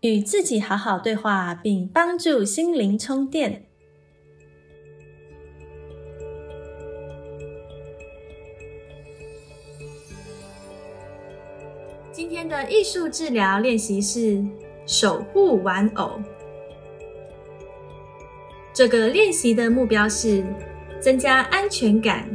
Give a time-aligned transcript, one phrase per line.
[0.00, 3.66] 与自己好好对话，并帮助心灵充电。
[12.10, 14.44] 今天的艺术治疗练习是
[14.86, 16.20] 守护玩偶。
[18.72, 20.42] 这个练习的目标是
[20.98, 22.28] 增加安全感。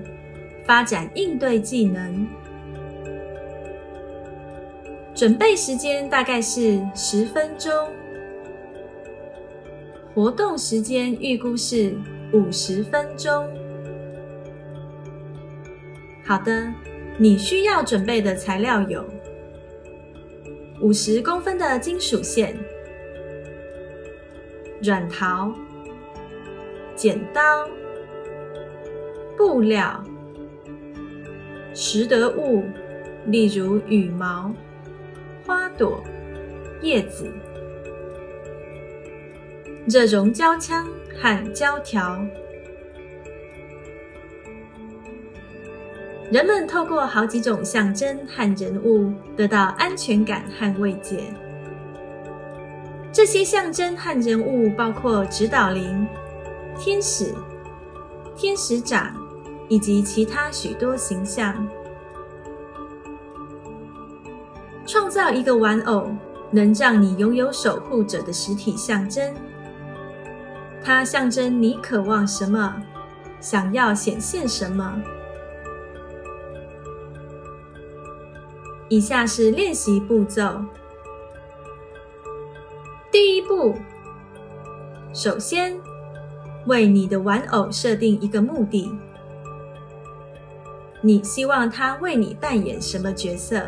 [0.66, 2.28] 发展应对技能，
[5.16, 7.72] 准备时间大概是十分钟，
[10.14, 11.96] 活动时间预估是
[12.34, 13.50] 五十分钟。
[16.26, 16.68] 好的，
[17.18, 19.06] 你需要准备的材料有
[20.82, 22.54] 五十公分的金属线、
[24.84, 25.56] 软陶、
[26.94, 27.42] 剪刀、
[29.38, 30.04] 布料。
[31.74, 32.64] 拾得物，
[33.28, 34.54] 例如羽毛、
[35.46, 36.04] 花朵、
[36.82, 37.32] 叶子、
[39.88, 40.88] 热熔胶枪
[41.22, 42.26] 和胶条。
[46.32, 51.20] 人们透过好几种象征和人物得到安全感和慰藉。
[53.12, 56.08] 这些象征和人物包括指导灵、
[56.80, 57.34] 天使、
[58.36, 59.26] 天使长。
[59.68, 61.68] 以及其他许多形象，
[64.96, 66.10] 创造一个玩偶，
[66.52, 69.36] 能让你拥有守护者的实体象征。
[70.82, 72.82] 它象征你渴望什么，
[73.42, 75.02] 想要显现什么。
[78.88, 80.64] 以下是练习步骤：
[83.12, 83.76] 第一步，
[85.14, 85.78] 首先
[86.68, 88.98] 为你的玩偶设定一个目的。
[91.02, 93.62] 你希望它为你扮演什么角色？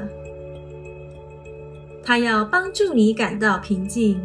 [2.08, 4.18] 他要帮助你感到平静、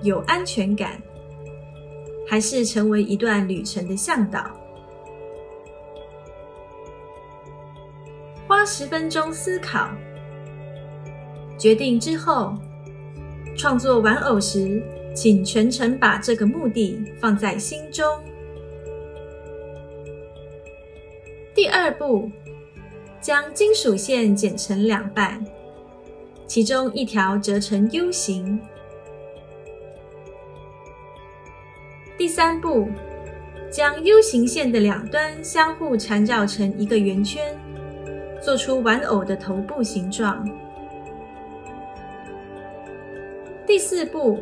[0.00, 0.98] 有安全感，
[2.26, 4.50] 还是成为一段旅程的向导？
[8.46, 9.90] 花十分钟思考，
[11.58, 12.56] 决定之后，
[13.58, 14.82] 创作玩偶时，
[15.14, 18.06] 请全程把这个目的放在心中。
[21.54, 22.30] 第二步。
[23.20, 25.44] 将金属线剪成两半，
[26.48, 28.58] 其中一条折成 U 形。
[32.16, 32.88] 第三步，
[33.70, 37.54] 将 U 型线的两端相互缠绕成一个圆圈，
[38.42, 40.48] 做出玩偶的头部形状。
[43.66, 44.40] 第四步，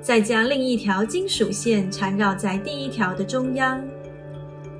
[0.00, 3.80] 再将另一条金属线缠绕在第一条的中央，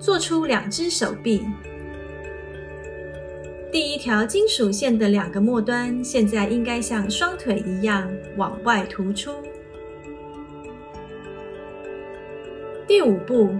[0.01, 1.47] 做出两只手臂。
[3.77, 9.35] 第一条金属线的两个末端，现在应该像双腿一样往外突出。
[12.87, 13.55] 第五步，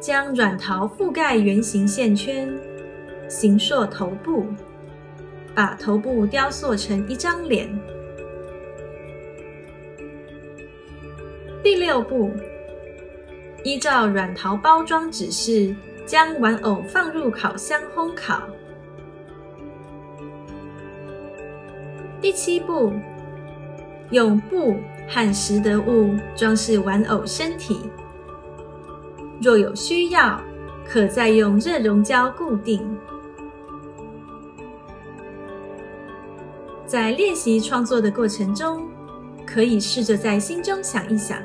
[0.00, 2.52] 将软陶覆盖圆形线圈，
[3.28, 4.46] 形塑头部，
[5.54, 7.72] 把头部雕塑成一张脸。
[11.62, 12.32] 第六步，
[13.62, 15.72] 依照软陶包装指示，
[16.04, 18.42] 将玩偶放入烤箱烘烤。
[22.30, 22.92] 第七步，
[24.10, 24.76] 用布
[25.08, 27.90] 和拾得物装饰玩偶身体。
[29.42, 30.40] 若有需要，
[30.86, 32.96] 可再用热熔胶固定。
[36.86, 38.88] 在练习创作的过程中，
[39.44, 41.36] 可以试着在心中想一想：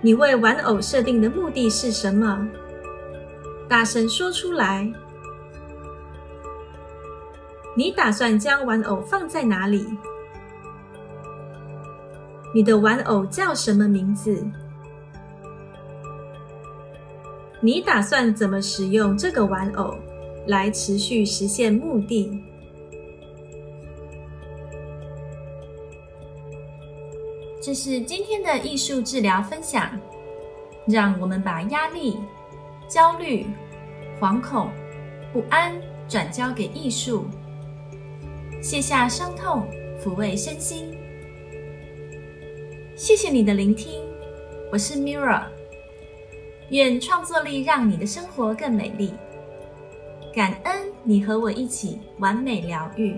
[0.00, 2.48] 你为玩偶设定的目的是什么？
[3.68, 4.90] 大声说出来。
[7.76, 9.86] 你打算将玩偶放在哪里？
[12.54, 14.42] 你的玩偶叫什么名字？
[17.60, 19.94] 你打算怎么使用这个玩偶
[20.46, 22.42] 来持续实现目的？
[27.60, 29.90] 这是今天的艺术治疗分享。
[30.86, 32.16] 让我们把压力、
[32.88, 33.44] 焦虑、
[34.20, 34.70] 惶恐、
[35.32, 35.74] 不安
[36.08, 37.24] 转交给艺术。
[38.62, 39.68] 卸下伤痛，
[40.02, 40.96] 抚慰身心。
[42.96, 44.02] 谢谢你的聆听，
[44.72, 45.44] 我是 Mirror。
[46.70, 49.12] 愿创作力让你的生活更美丽。
[50.34, 50.74] 感恩
[51.04, 53.16] 你和我一起完美疗愈。